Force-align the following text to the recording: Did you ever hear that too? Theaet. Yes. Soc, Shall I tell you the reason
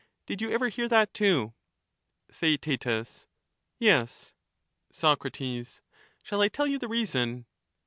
Did 0.25 0.41
you 0.41 0.49
ever 0.49 0.69
hear 0.69 0.87
that 0.89 1.13
too? 1.13 1.53
Theaet. 2.31 2.87
Yes. 3.77 4.33
Soc, 4.91 5.27
Shall 6.23 6.41
I 6.41 6.47
tell 6.47 6.65
you 6.65 6.79
the 6.79 6.87
reason 6.87 7.45